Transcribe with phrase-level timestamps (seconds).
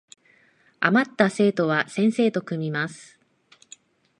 [0.79, 3.19] あまった生徒は先生と組みます